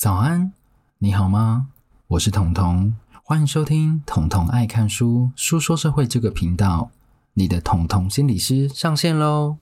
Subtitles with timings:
[0.00, 0.50] 早安，
[0.96, 1.66] 你好吗？
[2.08, 6.90] 我是彤彤，欢迎收听彤彤爱看书书说社会这个频道。
[7.34, 9.58] 你的彤彤心理师上线喽！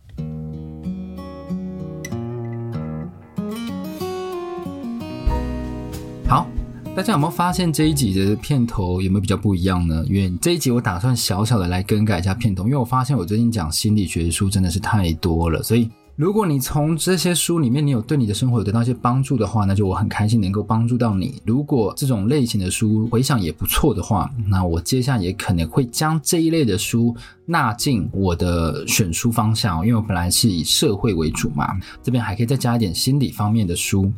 [6.28, 6.46] 好，
[6.94, 10.04] 大家有没有发现这一集的片头有没有比较不一样呢？
[10.06, 15.90] 因为这一集我打算小小的来更改一下片头，因为我发现我最近讲心理学的书真的是太多了，所以。
[16.18, 21.40] 如果你从这些书里面，你有对你的生活有得到一些帮助的话，那就我很开心能够帮助到你。
[21.46, 27.14] 如果这种类型的书回想也不错的话，那我接下来也可能会将这一类的书
[27.46, 34.12] 纳进我的选书方向，因为我本来是以社会为主嘛，这边还可以再加一点心理方面的书。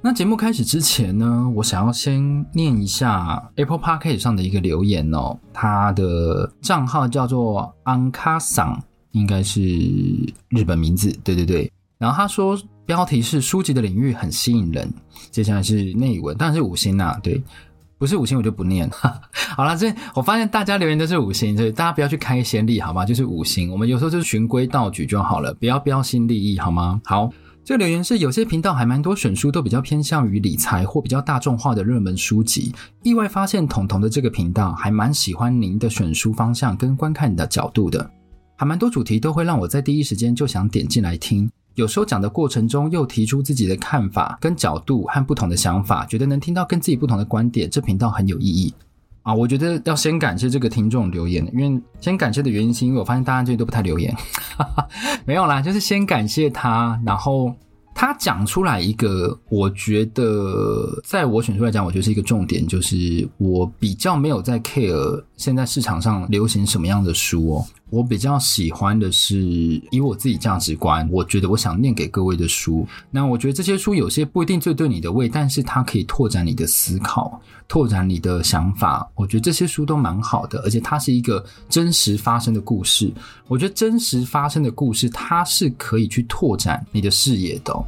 [0.00, 8.82] 那节目开始之前呢，我想要先念一下 Apple Podcast 上的一个留言哦，他的账号叫做安卡桑。
[9.12, 9.60] 应该是
[10.48, 11.70] 日本名字，对对对。
[11.98, 14.92] 然后他说，标题是书籍的领域很吸引人。
[15.30, 17.40] 接下来是内文，当然是五星呐、对，
[17.96, 18.90] 不是五星我就不念。
[19.56, 23.06] 好了，这我发现大家留言都是五星，所以大家不要去开先例，好吗？
[23.06, 27.00] 就是五星，我们有时候就是循规蹈矩就好了，不要标新立异，好吗？
[27.04, 27.30] 好，
[27.64, 38.10] 这个留言是有些频道还蛮多选书都比较偏向于理财或比较大众化的热门书籍，意外发现彤彤的这个频道还蛮喜欢您的选书方向跟观看的角度的。
[38.62, 48.72] 还蛮多主题都会让我在第一时间就想点进来听，有时候讲的过程中又提出自己的看法跟角度和不同的想法，觉得能听到跟自己不同的观点，这频道很有意义
[49.22, 49.34] 啊！
[49.34, 54.14] 我觉得要先感谢这个听众留言，因为先感谢的原因是因为我发现大家最近都不太留言，
[54.56, 54.88] 哈哈，
[55.24, 57.52] 没有啦，就是先感谢他，然后。
[57.94, 69.36] 他讲出来一个，我觉得在我选出来讲，我觉得是一个重点，就是我比较没有在 care 现在市场上流行什么样的书哦，我比较喜欢的是
[69.90, 72.88] 以我自己价值观，我觉得我想念给各位的书。
[73.10, 79.06] 那我觉得这些书有些不一定最对你的胃，但是它可以拓展你的思考，拓展你的想法。
[79.14, 83.12] 我觉得这些书都蛮好的，而且它是一个真实发生的故事。
[83.46, 87.78] 我觉得真实发生的故事，它是可以去拓展你的视野的。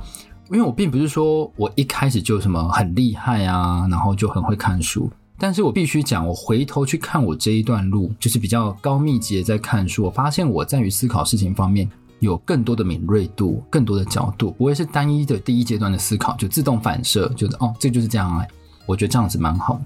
[0.50, 5.10] 因为我并不是说我一开始就什么很厉害啊，然后就很会看书。
[5.44, 11.86] 但是我必须讲，我回头去看我这一段路，就是比较高密集的在看书，我发现我在于思考事情方面
[12.20, 18.48] 有更多的敏锐度，更多的角度，不会是单一的第一阶段的思考就自动反射，就是哦，这就是这样哎。
[18.86, 19.78] 我觉得这样子蛮好。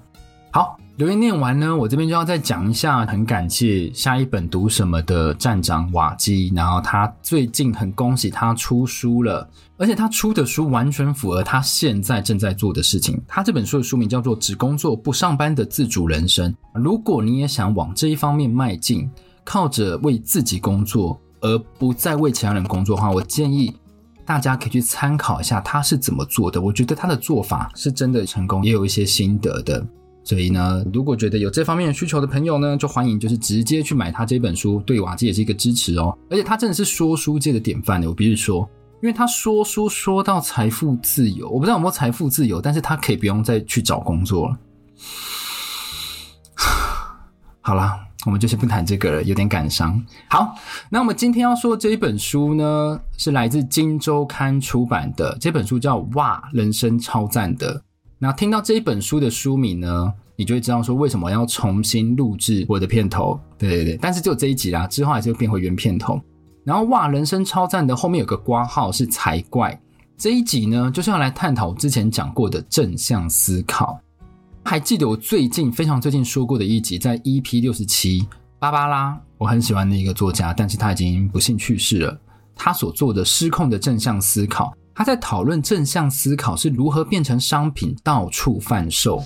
[0.51, 0.77] 好。
[0.97, 13.17] 留言念完呢，我这边就要再讲一下，很感谢下一本读什么的站长瓦基，然后他最近很恭喜他出书了，而且他出的书完全符合他现在正在做的事情。
[13.25, 16.51] 他这本书的书名叫做《只工作不上班的自主人生》。
[16.73, 19.09] 如果你也想往这一方面迈进，
[19.45, 23.73] 靠着为自己工作而不再为其他人工作的话，我建议
[24.25, 26.61] 大家可以去参考一下他是怎么做的。
[26.61, 29.81] 我觉得他的做法是真的成功，也有一些心得的。
[30.29, 36.15] 所以呢，如果觉得有这方面的需求的朋友呢，就欢迎就是直接去买他这本书，对瓦基也是一个支持哦。
[36.29, 38.69] 而且他真的是说书界的典范的，我必须说，
[39.01, 44.59] 因为他说书说到财富自由，我不知道有没有财富自由，但是他可以不用再去找工作了。
[47.61, 49.99] 好啦，我们就先不谈这个了，有点感伤。
[50.29, 50.53] 好，
[50.91, 57.79] 那我们今天要说的这一本书呢，是来自金周刊出版的，这本书叫《哇，人生超赞的》。
[58.21, 63.39] 那听到这一本书的书名呢，你就会知道说为什么要重新录制我的片头。
[63.57, 66.21] 对对对，但是只有这一集啦，之后还是会变回原片头。
[66.65, 69.81] 然后哇，人生超赞的后面有个括号是才怪。
[70.17, 73.97] 这一集呢，就是要来探讨之前讲过的正向思考。
[74.65, 78.27] 还记得我最近非常最近说过的一集，在 EP 六十七，
[78.59, 82.19] 芭芭拉，我很喜欢的一个作家，但是他已经不幸去世了。
[82.53, 84.73] 他所做的失控的正向思考。
[84.99, 89.23] 他在讨论正向思考是如何变成商品到处贩售。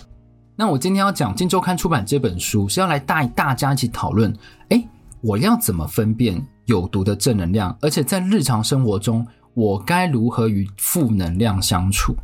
[0.56, 4.32] 那我今天要讲《今周刊》出版这本书，是要来带大家一起讨论：
[4.70, 4.88] 诶，
[5.20, 7.76] 我要怎么分辨有毒的正能量？
[7.82, 9.26] 而且在日常生活中，
[9.56, 12.16] 我该如何与负能量相处？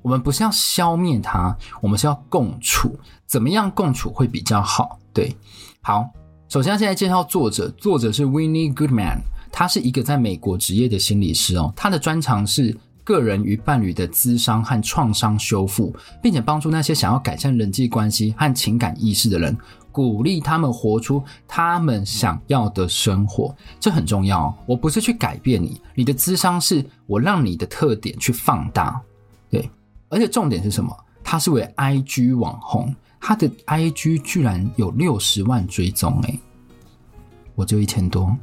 [0.00, 2.96] 我们不是要消灭它，我们是要共处。
[3.26, 4.96] 怎么样共处会比较好？
[5.12, 5.36] 对，
[5.80, 6.08] 好，
[6.48, 12.78] 首先现在介绍作者，作者是 Winnie Goodman，他是一个在美国职业的心理师哦，他的专长是。
[13.04, 19.56] 个人与伴侣的咨商和创伤修复，并且帮助那些想要改善人际关系和情感意识的人，
[19.90, 23.54] 鼓励他们活出他们想要的生活。
[23.80, 24.56] 这很重要。
[24.66, 29.00] 我不是去改变你，你的咨商是我让你的特点去放大。
[29.50, 29.68] 对，
[30.08, 30.96] 而且重点是什么？
[31.24, 36.40] 他是位 IG 网红，他的 IG 居然有六十万追踪，诶，
[37.54, 38.36] 我就一千多。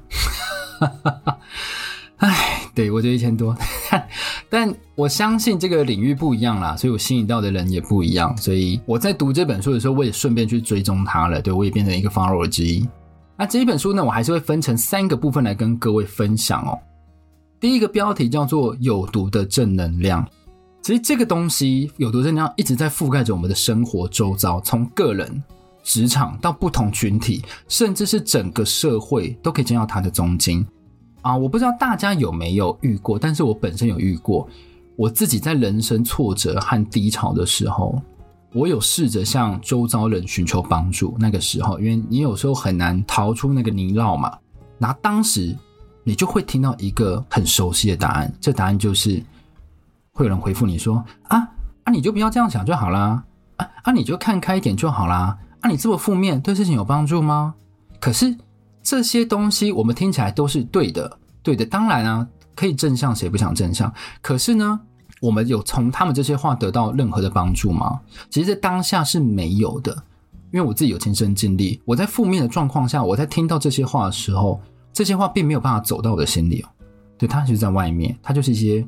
[2.20, 3.56] 唉，对，我就一千多，
[4.50, 8.36] 但我相信这个领域不一样啦，所以我吸引到的人也不一样。
[8.38, 12.88] 所以我在读这本书的时候，我也顺便去追踪他了，对，我也变成一个 follower 之一。
[13.38, 16.78] 那这一本书呢，我还是会分成三个部分来跟各位分享哦。
[17.58, 20.28] 第一个标题叫做“有毒的正能量”，
[20.84, 25.42] 其实这个东西有毒正能量一直在覆盖着我们的生活周遭，从个人、
[25.84, 30.66] 职场到不同群体，甚至是整个社会，都可以见到它的踪迹。
[31.22, 34.48] 啊，我不知道大家有没有遇过，但是我本身有遇过。
[34.96, 38.02] 我自己在人生挫折和低潮的时候，
[38.52, 41.16] 我有试着向周遭人寻求帮助。
[41.18, 44.38] 那个时候，因为你有时候很难逃出那个泥淖嘛。
[44.78, 45.56] 那当时
[46.04, 49.24] 你就会听到一个很熟悉的答案，这答案就是
[50.12, 51.48] 会有人回复你说：“啊
[51.86, 53.24] 啊，你就不要这样想就好啦，
[53.56, 57.56] 啊啊，你就看开一点就好啦，啊，你这么负面对事情有帮助吗？”
[58.02, 58.36] 可是。
[58.90, 61.64] 这些东西我们听起来都是对的，对的。
[61.64, 63.94] 当然啊，可以正向，谁不想正向？
[64.20, 64.80] 可是呢，
[65.22, 68.02] 我们有从他们这些话得到任何的帮助吗？
[68.32, 69.92] 其实，在当下是没有的，
[70.52, 71.80] 因为我自己有亲身经历。
[71.86, 74.60] 我在负面的状况下，我在听到这些话的时候，
[74.92, 76.70] 这些话并没有办法走到我的心里哦。
[77.16, 78.84] 对，它就是在外面，它就是一些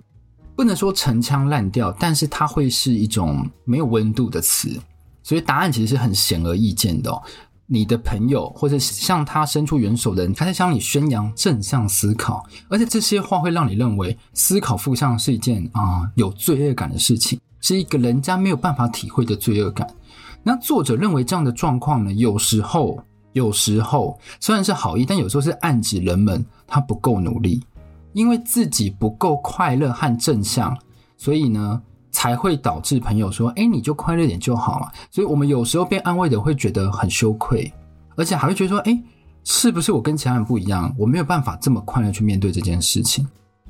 [0.55, 4.81] 不能说陈腔滥调，但是它会是一种没有温度的词。
[5.21, 7.21] 所以答案其实是很显而易见的哦。
[7.73, 19.87] 你的朋友或者向他伸出援手的人，他在向你宣扬正向思考，而且这些话会让你认为思考负向是一件啊、有罪恶感的事情，是一个人家没有办法体会的罪恶感。
[20.43, 23.01] 那作者认为这样的状况呢，有时候
[23.31, 27.63] 有时候虽然是好意，但有时候是暗指人们他不够努力，
[28.11, 30.77] 因为自己不够快乐和正向，
[31.15, 31.81] 所以呢。
[32.11, 37.71] 才会导致朋友说：“哎，你就快乐点就好了。”所以，我们有时候被安慰的会觉得很羞愧，
[38.15, 39.01] 而且还会觉得说：“哎，
[39.43, 40.93] 是不是我跟其他人不一样？
[40.97, 43.27] 我没有办法这么快乐去面对这件事情？”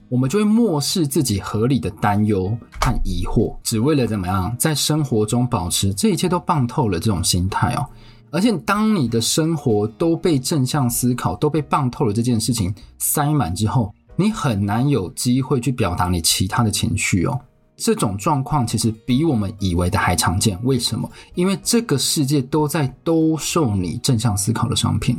[0.09, 2.49] 我们就会漠视自己合理的担忧
[2.81, 7.87] 和疑惑，只为了怎么样在生活中保持这一切都棒透了这种心态哦。
[8.29, 17.39] 而且，当你的生活都被正向思考、都被棒透了这件事情塞满之后，你很难有机会去表达你其他的情绪哦。
[17.83, 20.55] 这种状况其实比我们以为的还常见。
[20.61, 21.09] 为什么？
[21.33, 25.17] 因为这个世界都在兜售你正向思考的商品。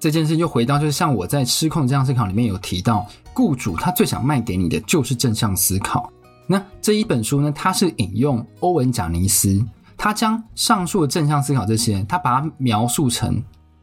[0.00, 6.10] 这件事就回到，就是像我在《失控的正向思考》里面有提到，雇主他最想卖给你的就是正向思考。
[6.46, 9.62] 那这一本书呢，它是引用欧文·贾尼斯，
[9.96, 13.40] 他将上述的正向思考这些，他把它描述成。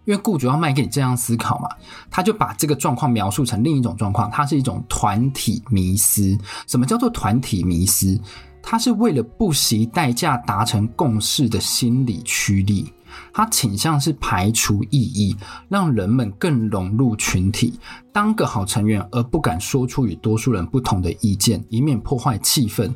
[0.09, 1.69] 因为雇主要卖给你这样思考嘛，
[2.09, 6.35] 他就把这个状况描述成另一种状况，它是一种团体迷思。
[6.65, 8.19] 什么叫做团体迷思？
[8.59, 12.91] 它是为了不惜代价达成共识的心理驱力，
[13.31, 17.79] 它倾向是排除异议，让人们更融入群体，
[18.11, 22.91] 当个好成员，而不敢说出与多数人不同的意见，以免破坏气氛。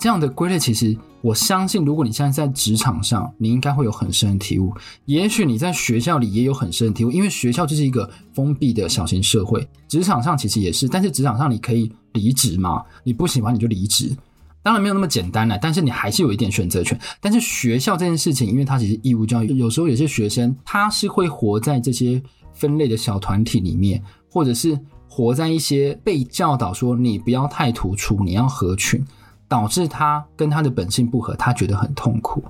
[0.00, 4.72] 这样的归类，其实我相信，如果你现在在职场上，你应该会有很深的体悟。
[5.04, 9.68] 也许你在学校里也有很深的体悟，因为学校就是一个封闭的小型社会。
[9.88, 14.16] 职场上其实也是，但是职场上你可以离职嘛，你不喜欢你就离职，
[14.62, 16.98] 当然没有那么简单了，但是你还是有一点选择权。
[17.20, 22.22] 但是学校这件事情，因为它其实义务教育，有时候有些学生他是会活在这些
[22.54, 29.04] 分类的小团体里面，或者是活在一些被教导说你不要太突出，你要合群。
[29.50, 32.40] 导致他跟他的本性不合，他觉得很痛苦。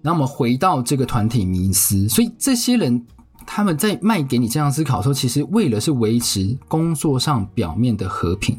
[0.00, 3.06] 那我们回到这个团体迷思，所以这些人
[3.46, 8.58] 他们在卖给你这样思考的时候，其实为了是维持工作上表面的和平。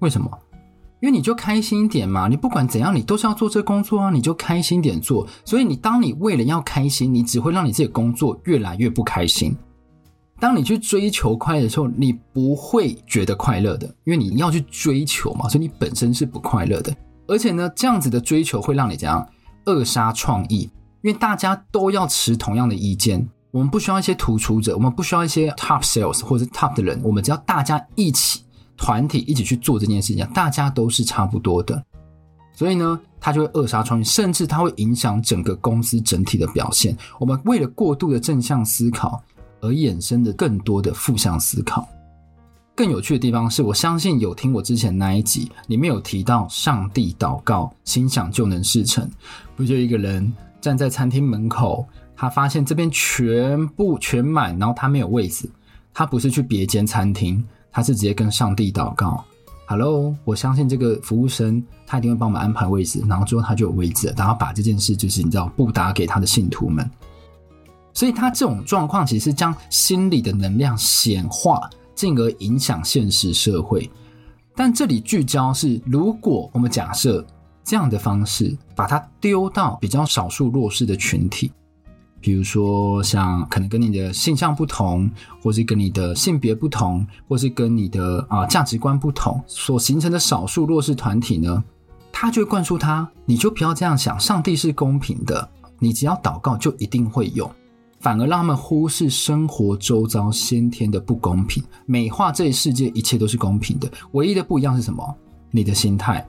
[0.00, 0.30] 为什么？
[1.00, 5.26] 因为你就开心一点嘛，你不管怎样，你都是要做这工作啊，你就开心点做。
[5.46, 9.56] 所以你当你为了要开心，你只会让你自己工作越来越不开心。
[10.38, 16.94] 当你去追求快乐的时候，你不会觉得快乐的，因为你要去追求嘛，所以你本身是不快乐的。
[17.26, 19.26] 而且呢，这样子的追求会让你怎样
[19.64, 20.70] 扼杀创意？
[21.02, 28.42] 因为大家都要持同样的意见，我们不需要一些突出者，我们不需要一些 top sales 或者 top 的人，我们只要大家一起
[28.76, 31.82] 团体一起去做这件事情，大家都是差不多的。
[32.52, 36.96] 所以呢，它就会扼杀创意，甚至它会影响整个公司整体的表现。
[37.18, 39.22] 我们为了过度的正向思考。
[39.66, 41.86] 而衍生的更多的负向思考。
[42.74, 49.08] 更有趣的地方是，我相信有听我之前那一集，里面有提到上帝祷告，心想就能事成。
[49.56, 50.30] 不就一个人
[50.60, 55.50] 站在餐厅门口，他发现这边全部全满，然后他没有位子，
[55.94, 57.42] 他不是去别间餐厅，
[57.72, 59.24] 他是直接跟上帝祷告
[59.66, 66.90] ：“Hello，我相信这个服务生他一定会帮我们安排位置。”然后之后他就有位子，然后把这件事就是你知道布达给他的信徒们。
[67.96, 73.90] 所以他这种状况其实是将心理的能量显化进而影响现实社会。
[74.54, 77.26] 但这里聚焦是，如果我们假设
[77.64, 81.50] 这样的方式，把它丢到比较少数弱势的群体，
[82.20, 85.10] 比如说像可能跟你的性向不同，
[85.42, 91.64] 或是跟你的性别不同，或是跟你的啊、价值观不同所形成的少数弱势团体呢，
[92.12, 95.48] 他就会灌输他，你就不要这样想，上帝是公平的，
[95.78, 97.50] 你只要祷告就一定会有。
[98.06, 103.90] 反而让他们忽视生活周遭先天的不公平，美化这一世界一切都是公平的。
[104.12, 105.04] 唯一的不一样是什么？
[105.50, 106.24] 你的心态，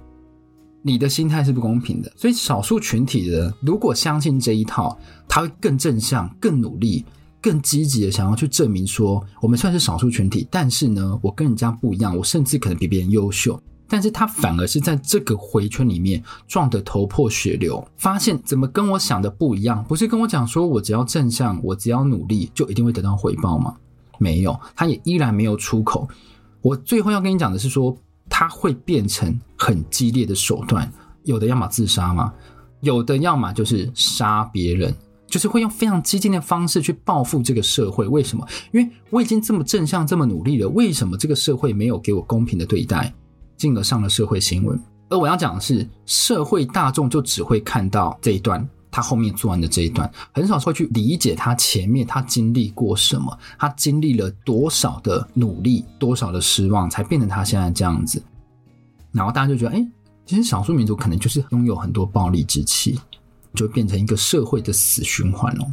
[0.82, 2.12] 你的心态是不公平的。
[2.16, 7.06] 所以少数群体的人如果相信这一套，他会更正向、更努力、
[7.40, 13.62] 更积极的想要去证明说，我们虽然是少数群体，但是呢，我跟人家不一样，我甚至可能比别人优秀。
[13.88, 19.84] 但是他反而是在这个回圈里面撞得头破血流，发现怎么跟我想的不一样？
[19.86, 23.76] 不是跟我讲说我只要正向，我只要努力就一定会得到回报吗？
[24.20, 26.08] 没有，他也依然没有出口。
[26.62, 27.96] 我最后要跟你讲的是说，
[28.30, 30.92] 他会变成很激烈的手段，
[31.24, 32.34] 有的要么自杀嘛，
[32.82, 34.94] 有的要么就是杀别人，
[35.28, 38.08] 就是会用非常激进的方式去报复这个社会。
[38.08, 38.46] 为什么？
[38.72, 43.14] 因为我已经这么正向、这么努力了，为什么这个社会没有给我公平的对待？
[43.58, 58.22] 进而上了社会新闻，而我要讲的是，社会大众就只会看到这一段，他后面做完的这一段，很少会去理解他前面他经历过什么，他经历了多少的努力，多少的失望，才变成他现在这样子。
[59.12, 59.88] 然后大家就觉得，哎，
[60.26, 63.00] 其实少数民族可能就是拥有很多暴力之气，
[63.56, 65.66] 就变成一个社会的死循环了。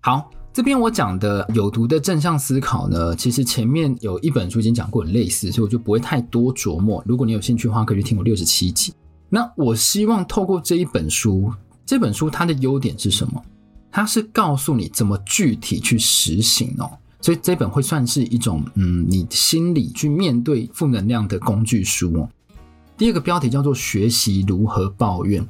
[0.00, 0.30] 好。
[0.54, 7.02] 这边我讲的有毒的正向思考呢，其实前面有一本书已经讲过很类似，所以我就不会太多琢磨。
[7.04, 8.94] 如果你有兴趣的话，可以去听我六十七集。
[9.28, 11.52] 那我希望透过这一本书，
[11.84, 13.42] 这本书它的优点是什么？
[13.90, 16.88] 它是告诉你怎么具体去实行哦。
[17.20, 22.28] 所以这本会算是一种嗯，你心里去面对负能量的工具书哦。
[22.96, 25.44] 第二个标题叫做学习如何抱怨。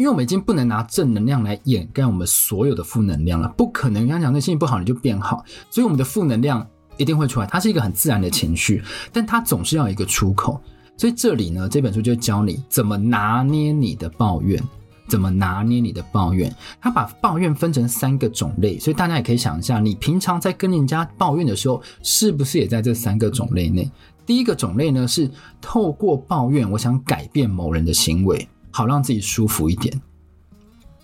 [0.00, 4.08] 因为我们已经不能拿正能量来掩盖我们所有的负能量了，不可能。
[4.08, 6.66] 刚讲那心情不好你就变好，所以我们的负能量
[6.96, 7.46] 一定会出来。
[7.46, 10.58] 它是一个很自然的情绪，但它总是要有一个出口。
[10.96, 14.58] 所以这里呢，这本书就教你怎么拿捏你的抱怨，
[15.06, 16.50] 怎么拿捏你的抱怨。
[16.80, 23.90] 它把抱怨分成三个种类，所以大家也可以想一下，你平常在跟人家抱怨的时候，是不是也在这三个种类内？
[24.24, 25.30] 第一个种类呢，是
[25.60, 28.48] 透过抱怨，我想改变某人的行为。
[28.70, 30.00] 好让自己舒服一点。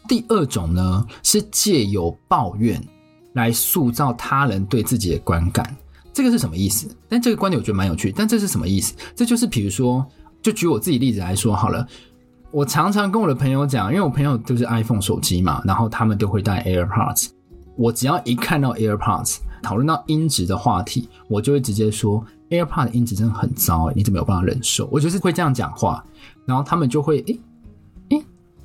[0.08, 2.80] 第二种呢，是借由抱怨
[3.32, 5.76] 来塑造他人对自己的观感。
[6.12, 6.88] 这个是什么意思？
[7.08, 8.10] 但这个观点我觉得蛮有趣。
[8.10, 8.94] 但这是什么意思？
[9.14, 10.06] 这就是比如说，
[10.40, 11.86] 就举我自己例子来说好了。
[12.52, 17.30] 我常常跟我的朋友讲，因为我朋友都是 iPhone 手机嘛，然后他们都会带 AirPods。
[17.76, 24.88] 我只要一看到 AirPods，讨论到音质的话题，我就会直接说 AirPods 音质真的很糟，欸，你怎么有办法忍受？
[24.90, 26.02] 我就是会这样讲话，
[26.46, 27.38] 然后他们就会诶。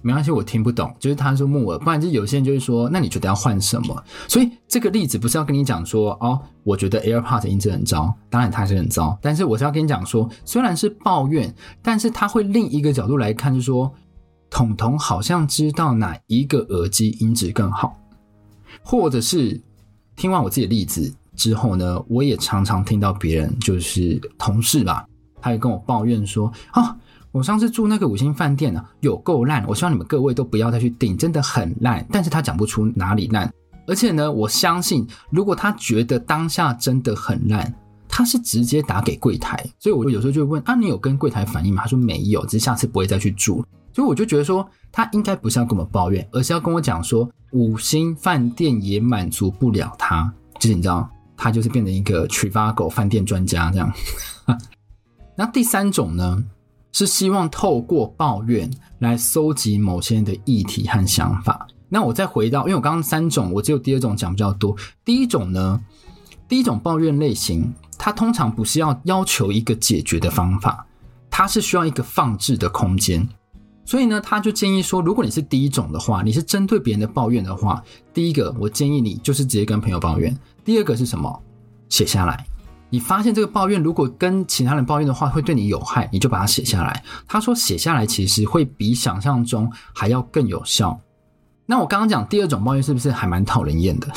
[0.01, 0.93] 没关系，我听不懂。
[0.99, 4.03] 就是他说木耳，不然就有些人就会说，那你觉得要换什么？
[4.27, 9.17] 所以这个例子不是要跟你讲说，哦，我觉得 AirPods 音质很糟，当然它是很糟。
[9.21, 13.91] 但是我是要跟你讲说，虽然是抱怨，但是他会另一个角度来看，就是说，
[14.49, 17.95] 统统好像知道哪一个耳机音质更好，
[18.83, 19.61] 或者是
[20.15, 25.05] 听完我自己的例子之后呢，我也常常听到别人就是同事吧，
[25.39, 26.97] 他会跟我抱怨说，啊。
[27.31, 29.65] 我上次住那个五星饭店呢，有够烂。
[29.67, 32.05] 我希望你们各位都不要再去订，真的很烂。
[32.11, 33.51] 但是他讲不出哪里烂，
[33.87, 37.73] 而且呢，我相信如果他觉得当下真的很烂，
[38.09, 39.65] 他是直接打给柜台。
[39.79, 41.83] 所以我有时候就会问啊，你有跟柜台反映吗？
[41.83, 43.63] 他说没有，只是下次不会再去住。
[43.93, 50.31] 所以我就觉得说，他应该不是要跟我们抱怨，而是要跟我讲说，五星饭店也满足不了他。
[50.59, 53.91] 就是你知道，他就是变成一个 Trivago 饭店专家这样。
[55.35, 56.43] 那第三种呢？
[56.91, 58.69] 是希望透过抱怨
[58.99, 61.67] 来搜集某些人的议题和想法。
[61.89, 64.75] 那我再回到，因为我刚刚三种，我只有第二种讲比较多。
[65.03, 65.81] 第一种呢，
[66.47, 70.85] 第一种抱怨类型，它通常不是要要求一个解决的方法，
[71.29, 73.27] 它是需要一个放置的空间。
[73.83, 77.83] 所以呢，他就建议说，如果你是第一种的话，你是针对别人的抱怨的话，
[78.13, 80.37] 第一个我建议你就是直接跟朋友抱怨。
[80.63, 81.41] 第二个是什么？
[81.89, 82.45] 写下来。
[82.91, 87.03] 你发现这个抱怨如果跟其他人抱怨的话会对你有害，你就把它写下来。
[87.27, 90.99] 他说写下来其实会比想象中还要更有效。
[91.65, 94.07] 那我刚刚讲第二种抱怨是不是还蛮讨人厌的？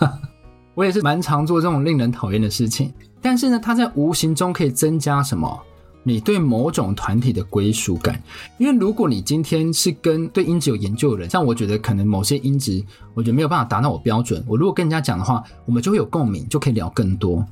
[0.74, 2.94] 我也是蛮常做这种令人讨厌的事情。
[3.20, 5.60] 但是呢，它在无形中可以增加什么？
[6.04, 8.22] 你对某种团体的归属感。
[8.58, 14.44] 因为如果你今天是跟对音质有研究的人，像我觉得可能某些音质，我觉得没有办法达到我标准。
[14.46, 17.44] 我如果跟人家讲的话，我们就会有共鸣，就可以聊更多。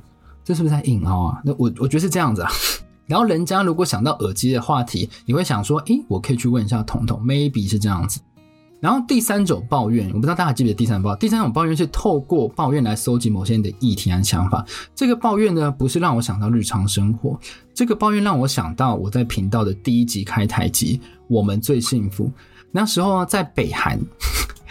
[0.43, 1.41] 这是不是在硬凹啊？
[1.43, 2.51] 那我我觉得是这样子啊。
[3.05, 8.19] 然后人家如果想到耳机的话题，你会想说，诶，我可以去问一下彤彤，maybe 是这样子。
[8.79, 11.19] 然后第三种抱怨，我不知道大家记不记得第三种抱怨。
[11.19, 14.65] 第三种抱怨是透过抱怨来搜集某些人的议题和想法。
[14.93, 17.39] 这个抱怨呢，不是让我想到日常生活，
[17.73, 22.29] 这个抱怨让我想到我在频道的第一集开台集，我们最幸福。
[22.71, 23.97] 那时候在北韩。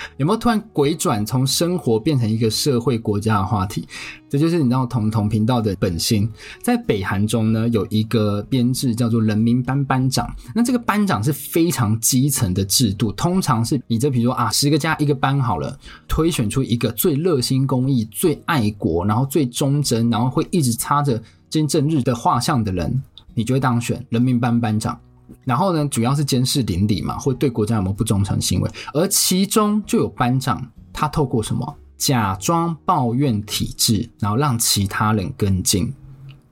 [0.19, 3.87] 有没有突然鬼转，从生活变成一个社会国家的话题？
[4.29, 6.31] 这就是你知道同同频道的本性。
[6.63, 10.35] 在北韩中呢，有一个编制叫做人民班班长。
[10.55, 15.79] 那这个班长是非常基层的制度，通常是你这比如说啊，十个加一个班好了，
[16.09, 23.03] 推选出一个最热心公益、最爱国，然后最忠贞，然后会一直插着金正日的画像的人，
[23.35, 24.99] 你就会当选人民班班长。
[25.45, 28.71] 然后呢，主要是监视邻里嘛，会对国家有没有不忠诚行为。
[28.95, 35.93] 而其中就有班长，他透过什么假装抱怨体制，然后让其他人跟进，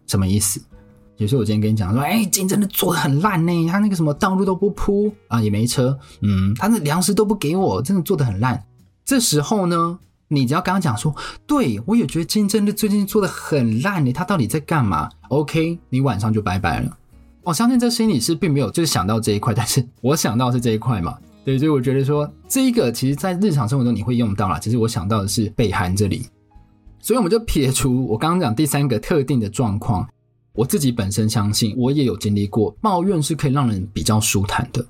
[0.07, 0.61] 什么意思？
[1.17, 8.65] 比如说我今天跟你讲说，哎，金真的做的很烂呢，他那个什么道路都不铺啊，也没车，嗯，他的粮食都不给我，真的做的很烂。
[9.05, 11.15] 这时候呢，你只要跟他讲说，
[11.47, 16.97] 对，我也觉得金正日最近做的很烂呢，他到底在干嘛？OK，你晚上就拜拜了。
[17.43, 26.27] 我相信这心理师并没有就是想到这一块，但是我想到是这一块嘛，对，所以我觉得说这一个其实在日常生活中你会用到啦，其实我想到的是北韩这里，
[27.01, 30.07] 所以我们就撇除我刚刚讲第三个特定的状况，
[30.53, 34.85] 我自己本身相信我也有经历过，抱怨是可以让人比较舒坦的，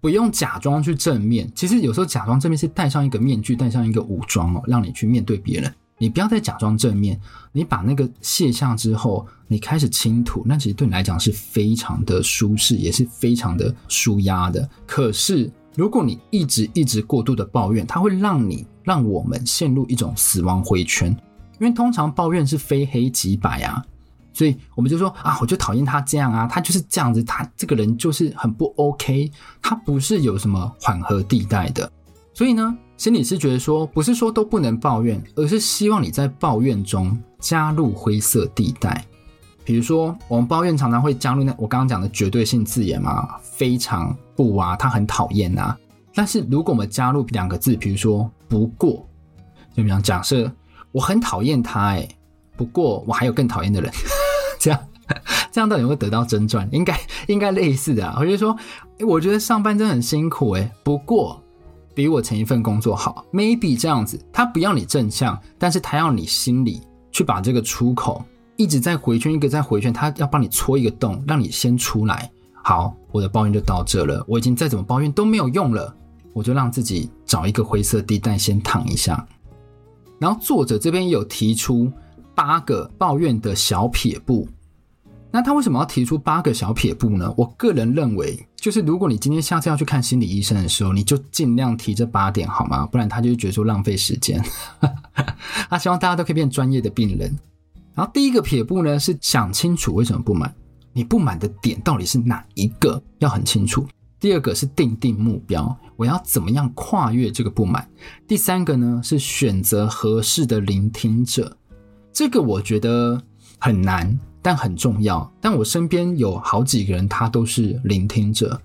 [0.00, 5.74] 不用假装去正面，其实有时候假装正面是戴上一个面具，戴上一个武装哦，让你去面对别人。
[5.98, 7.18] 你不要再假装正面，
[7.52, 14.68] 你把那个卸下之后，你开始倾吐，那其实对你来讲是非常的舒适，也是非常的舒压的。
[14.86, 21.10] 可是，如果你一直一直过度的抱怨，它会让你让我们陷入一种死亡回圈，
[21.58, 23.82] 因为通常抱怨是非黑即白啊，
[24.34, 31.90] 所以我们就说啊，我就讨厌他这样啊，他就是这样子，他这个人就是很不 OK，他不是有什么缓和地带的，
[32.34, 32.76] 所以呢。
[32.96, 39.04] 心理师觉得说，不是说都不能抱怨，而是希望你在抱怨中加入灰色地带。
[39.64, 45.76] 比如说，我们抱怨常常会加入那我刚刚讲的绝对性字眼嘛，非常不啊，他很讨厌啊。
[46.14, 49.06] 但是如果我们加入两个字，比如说不过，
[49.74, 50.50] 就比方假设
[50.90, 52.08] 我很讨厌他，哎，
[52.56, 53.92] 不过我还有更讨厌的人，
[54.58, 54.80] 这样
[55.52, 56.66] 这样到底会得到真传？
[56.72, 58.16] 应该应该类似的啊。
[58.18, 58.56] 我就说，
[59.00, 61.42] 我觉得上班真的很辛苦，哎，不过。
[61.96, 68.22] 比我前一份工作好，maybe 这样子，他不要你正向，但是他要你心里去把这个出口
[68.56, 72.30] 一直在回圈，一个在回圈，他要帮你戳一个洞，让你先出来。
[72.62, 75.96] 好，我的抱怨就到这了，我已经再怎么抱怨都没有用了，
[76.34, 79.26] 我就让自己找一个灰色地带先躺一下。
[80.18, 81.90] 然后作者这边有提出
[82.34, 84.46] 八个抱怨的小撇步。
[85.36, 87.30] 那他为什么要提出八个小撇步呢？
[87.36, 92.86] 我个人认为，就是如果你今天下次要去看心理医生的时候，你就尽量提这八点好吗？
[92.86, 94.42] 不然他就觉得说浪费时间。
[95.68, 97.30] 他希望大家都可以变专业的病人。
[97.94, 100.50] 然后第一个撇步呢，是想清楚为什么不满，
[100.94, 103.86] 你不满的点到底是哪一个，要很清楚。
[104.18, 107.86] 第二个是定定目标，我要怎么样跨越这个不满。
[108.26, 111.54] 第三个呢，是选择合适的聆听者，
[112.10, 113.22] 这个我觉得
[113.58, 114.18] 很难。
[114.46, 118.56] 但很重要，但我身边有好几个人，他都是聆听者，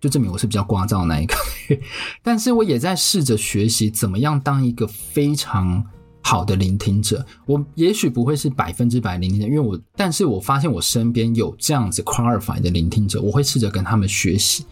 [0.00, 1.34] 就证明我是比较聒噪的那一个。
[2.24, 5.80] 但是我也在试着学习怎么样当一个非常
[6.22, 7.24] 好的聆听者。
[7.46, 14.66] 我也许不会是百分之百聆听者，因为我，但是我发现我身边有这样子 qualify 的聆听者，我会试着跟他们学习。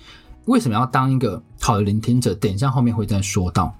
[0.47, 2.35] 为什么要当一个好的聆听者？
[2.35, 3.73] 等一下后面会再说到。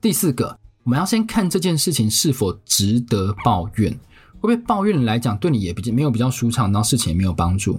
[0.00, 3.98] 第四个，我们要先看这件事情是否值得抱怨。
[4.40, 7.78] 会不会抱怨来讲，对你也比较没有比较舒畅，然后事情也没有帮助。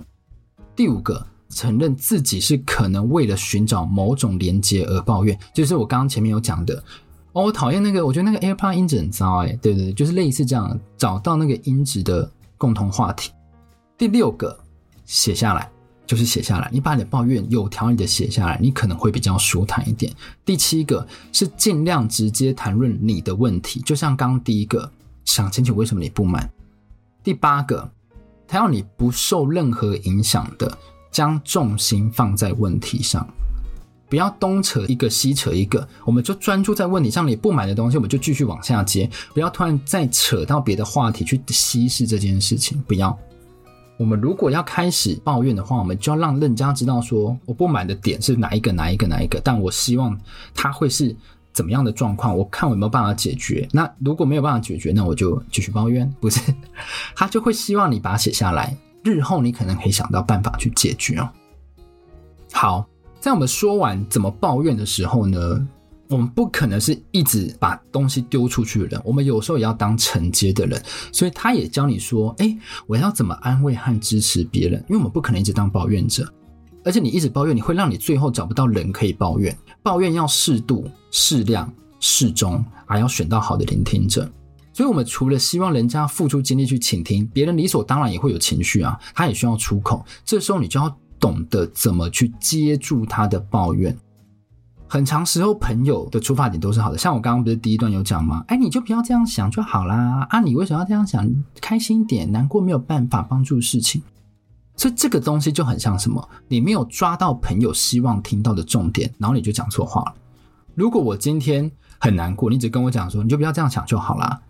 [0.76, 6.82] 第五个，承认自己是可能为了寻找某种连接而抱怨，就是我刚刚前面有讲的。
[7.34, 13.32] 哦，我讨厌那个，我觉得那个 AirPod 音质很糟，哎，对对对，就是类似这样，找到那个音质的共同话题。
[13.97, 14.58] 第六个，
[15.06, 15.69] 写下来，
[16.06, 20.13] 就是写下来，你把你的抱怨有条理的写下来，你可能会比较舒坦一点。
[20.45, 24.91] 第七个是尽量直接谈论你的问题，就像刚刚第一个。
[25.25, 26.49] 想清楚为什么你不满。
[27.23, 27.89] 第八个，
[28.47, 30.77] 他要你不受任何影响的
[31.12, 33.27] 将重心放在问题上，
[34.10, 37.27] 不要东扯一个西扯一个，我们就专注在问题上。
[37.27, 42.81] 你不满的东西，我们就继续往下接，不要突然再扯到别的话题去稀释这件事情。
[42.88, 43.17] 不要，
[43.97, 50.19] 我们如果要开始抱怨的话，我们就要让人家知道说，我不满的点是哪一个、哪一个、哪一个，但我希望
[50.53, 51.15] 他会是
[51.53, 53.67] 怎么样的状况，我看我有没有办法解决。
[53.71, 56.39] 那如果没有办法解决，那我就继续抱怨，不是？
[57.15, 61.29] 他就会希望你把它写下来，日后你可能可以想到办法去解决哦。
[62.51, 62.87] 好，
[63.19, 65.67] 在我们说完怎么抱怨的时候呢，
[66.09, 70.81] 我们不可能是一直把东西丢出去的人，我们有时候也要当承接的人。
[71.13, 74.83] 所以他也教你说：“哎，我要怎么安慰和支持别人？
[74.89, 76.31] 因为我们不可能一直当抱怨者，
[76.83, 79.55] 而且你一直抱怨，你会让你最后找不到人可以抱怨。
[79.83, 84.29] 抱怨要适度、适量、适中，还要选到好的聆听者。
[84.73, 90.05] 所以，我们除了希望人家付出精力去倾听，别人理所当然也会有情绪啊，他也需要出口。
[90.23, 93.95] 这时候，你就要懂得怎么去接住他的抱怨。”
[94.87, 96.97] 很长时候，朋友的出发点都是好的。
[96.97, 98.43] 像我刚刚不是第一段有讲吗？
[98.47, 100.27] 哎，你就不要这样想就好啦。
[100.29, 101.29] 啊，你为什么要这样想？
[101.61, 104.01] 开心一点，难过没有办法帮助事情。
[104.75, 106.27] 所以这个东西就很像什么？
[106.47, 110.13] 你没有抓到朋友希望听到的重点，然后你就讲错话了。
[110.73, 114.41] 如果我今天很难过，你只跟我讲说，你就不要这样想就好啦。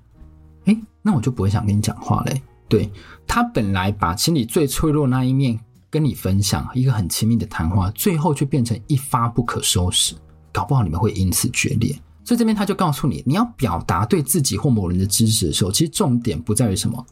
[0.66, 2.42] 哎，那我就不会想跟你讲话嘞。
[2.70, 2.90] 对，
[3.28, 10.16] 他本来把心里最脆弱那一面跟你分享，一个很亲密的谈话，最后却变成一发不可收拾。
[10.54, 17.06] 搞不好你们会因此决裂，所以这边他就告诉你，你要表达对自己或某人的支持的时候，其实重点不在于什么，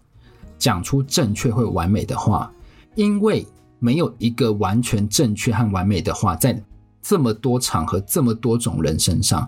[0.57, 2.51] 讲出正确或完美的话，
[2.99, 3.47] 因为
[3.79, 6.61] 没有一个完全正确和完美的话，在
[7.01, 9.47] 这么多场合、这么多种人身上，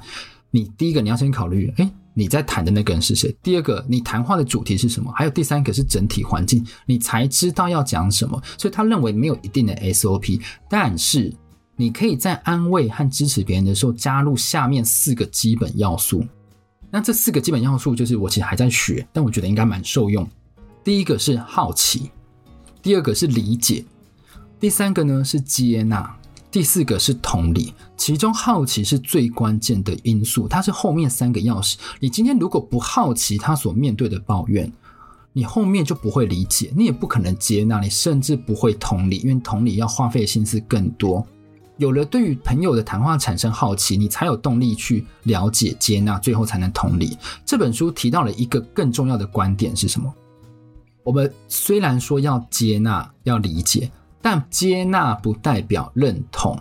[0.52, 3.36] 你第一个你要先考虑，诶，你在谈的那个人是谁？
[3.44, 5.12] 第二个，你谈话的主题是什么？
[5.14, 8.42] 还有第三个是整体环境，你才知道要讲什么。
[8.58, 11.34] 所以他认为没有一定的 SOP，但是。
[11.78, 16.24] 你可以在安慰和支持别人的时候加入下面四个基本要素。
[16.92, 20.28] 那这四个基本要素就是我其实还在学，但我觉得应该蛮受用。
[20.84, 22.12] 第一个是好奇，
[22.82, 23.86] 第二个是理解，
[24.60, 26.17] 第三个呢是接纳，
[26.50, 27.74] 第四个是同理。
[27.96, 31.76] 其中好奇是最关键的因素，它是后面三个钥匙。
[32.00, 34.72] 你今天如果不好奇他所面对的抱怨，
[35.32, 41.26] 你后面就不会理解，你也不可能接纳，你甚至不会同理，因为同理要花费心思更多。
[41.78, 47.17] 有了对于朋友的谈话产生好奇，你才有动力去了解、接纳，最后才能同理。
[47.46, 50.12] 这本书提到了一个更重要的观点是什么？
[51.04, 53.90] 我们虽然说要接纳、要理解，
[54.22, 56.58] 但接纳不代表认同，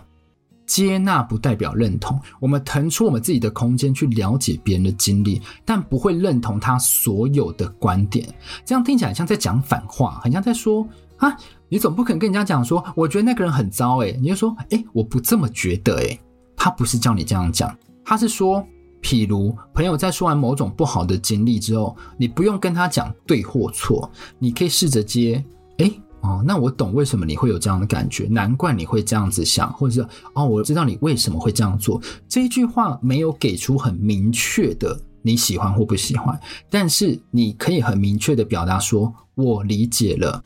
[0.65, 2.19] 接纳不代表认同。
[2.39, 8.27] 我们腾出我们自己的空间去了解别人的经历，但不会认同他所有的观点。
[8.65, 11.35] 这样听起来像在讲反话，很像在说啊。
[11.73, 16.19] 你总不可能跟人家讲说，我觉得那个人很糟诶，你就说，诶，我不这么觉得诶，
[16.53, 17.73] 他不是叫你这样讲，
[18.03, 18.67] 他是说，
[19.01, 24.09] 譬如朋友在说完某种不好的经历之后，你不用跟他讲对或错，
[24.39, 25.43] 你可以试着接，
[25.77, 31.99] 诶，哦，那我懂为什么你会有这样的感觉，难怪你会这样子想，或者是哦，我知道你为什么会这样做。
[32.29, 40.43] 这一句话没有给出很明确的你喜欢或不喜欢，但是你可以很明确的表达说，我理解了。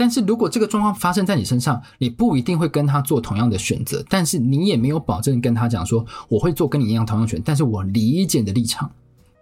[0.00, 8.90] 但是如果这个状况发生在你身上，你不一定会跟他做同样的选择，但是你也没有保证跟他讲说我会做跟你一样同样选，但是我理解的立场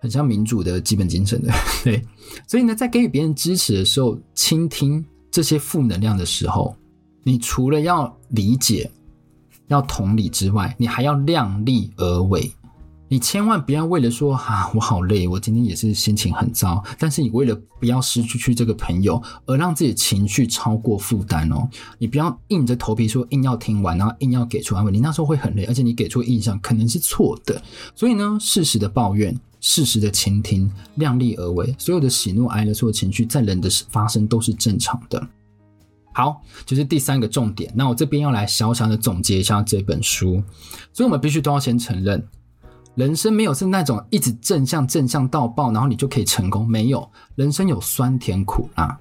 [0.01, 1.53] 很像民主的基本精神的，
[1.85, 2.05] 对。
[2.49, 6.75] 所以呢，在给予别人支持的时候，倾听这些负能量的时候，
[7.23, 8.91] 你除了要理解、
[9.69, 12.51] 要同理之外，你还要量力而为。
[13.11, 16.85] 你千万不要为了说啊，我好累，我今天也是心情很糟。
[16.99, 21.67] 但是你为了不要失去去这个朋友，而让自己情绪超过负担哦。
[21.99, 27.61] 你不要硬着头皮说硬要听完，然后硬要给出安慰，你那时候会很累，而且你给出印象可能是错的。
[27.95, 31.75] 所以呢，适时的抱怨，适时的倾听，量力而为。
[31.79, 35.27] 所有的喜怒哀乐，所有情绪在人的发生都是正常的。
[36.13, 37.73] 好，就是第三个重点。
[37.75, 40.43] 那我这边要来小小的总结一下这本书。
[40.93, 42.23] 所以我们必须都要先承认。
[42.99, 46.67] 人生没有是那种一直正向正向到爆，然后你就可以成功。
[46.67, 48.99] 没有，人生有酸甜苦辣，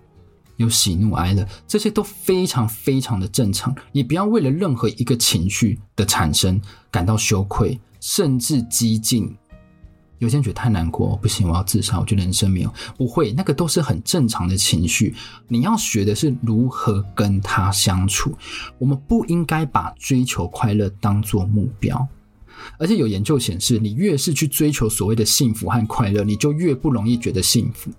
[0.57, 3.75] 有喜怒哀乐，这些都非常非常的正常。
[3.91, 9.35] 你不要为了任何一个情绪的产生感到羞愧，甚至激进。
[10.19, 11.99] 有些人觉得太难过，不行，我要自杀。
[11.99, 15.15] 我觉得人生没有，不会，那个都是很正常的情绪。
[15.47, 18.31] 你要学的是如何跟他相处。
[18.77, 22.07] 我们不应该把追求快乐当作目标。
[22.77, 27.91] 而且有研究显示，你越是去追求所谓的幸福和快乐，你就越不容易觉得幸福。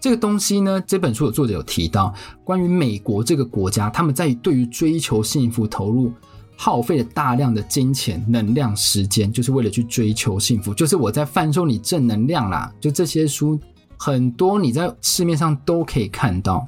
[0.00, 6.12] 这个东西呢，这本书的作者有提到，关于美国这个国家，他们在对于追求幸福投入
[6.56, 10.72] 耗费了大量的金钱、能量、时间，就是为了去追求幸福。
[10.72, 13.58] 就是我在贩售你正能量啦，就这些书
[13.98, 16.66] 很多，你在市面上都可以看到。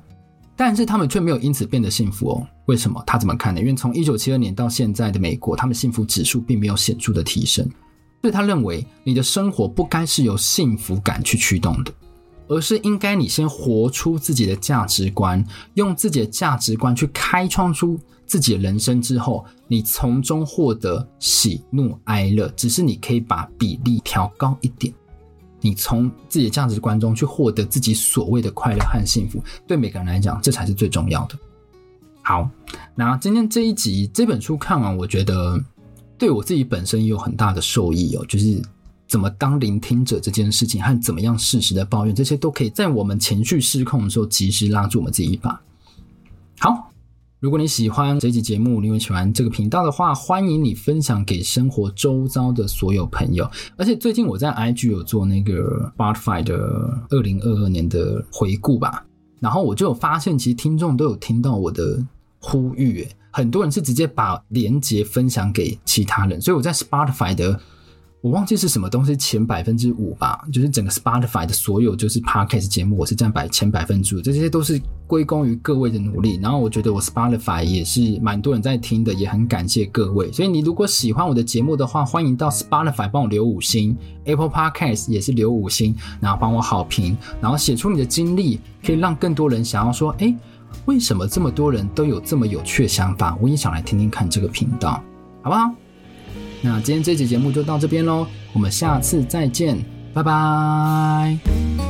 [0.61, 2.47] 但是他们却没有因此变得幸福哦。
[2.67, 3.03] 为什么？
[3.07, 3.59] 他怎么看呢？
[3.63, 7.67] 因为从一九七二年到现在的美国，他们幸福指数并没有显著的提升。
[8.21, 11.91] 所以他认为，你的生活不该是由幸福感去驱动的，
[12.47, 15.43] 而是应该你先活出自己的价值观，
[15.77, 24.93] 用自己的价值观去开创出自己的人生之后，你从中获得喜怒哀乐，只是你可以把比例调高一点。
[25.61, 31.39] 你从自己的价值观中去获得自己所谓的快乐和幸福，对每个人来讲，这才是最重要的。
[32.23, 32.49] 好，
[32.95, 35.63] 那今天这一集这本书看完，我觉得
[36.19, 38.61] 对我自己本身也有很大的受益哦，就是
[39.09, 45.61] 怎么当聆听者这件事情，和怎么样适时的抱怨，这些都可以在我们情绪失控的时候，及时拉住我们自己一把。
[46.59, 46.90] 好。
[47.41, 53.51] 如果你喜欢这期节目，你会喜欢这个频道的话，欢迎你分享给生活周遭的所有朋友。
[53.79, 56.55] 而且最近我在 IG 有做那个 Spotify 的
[57.09, 59.07] 二零二二年的回顾吧，
[59.39, 62.05] 然后我就有发现，其实听众都有听到我的
[62.41, 67.59] 呼吁，很多人是直接把连接分享给其他人，所以我在 Spotify 的。
[68.23, 76.39] 我忘记是什么东西前百分之五吧，就是整个 Spotify 的所有就是 Podcast 节目，我是占百前百分之五，这些都是归功于各位的努力。
[76.43, 80.31] 然后我觉得我 Spotify 也是蛮多人在听的，也很感谢各位。
[80.33, 90.37] 所以你如果喜欢我的节目的话，欢迎到 Spotify 帮我留五星，Apple Podcast 也是留五星，然后帮我好评，然后写出你的经历，可以让更多人想要说，诶，
[90.85, 93.35] 为什么这么多人都有这么有趣的想法？
[93.41, 95.03] 我也想来听听看这个频道，
[95.41, 95.75] 好不好？
[96.63, 99.79] 那今天这期节目就到这边喽，我们下次再见，
[100.13, 101.90] 拜拜。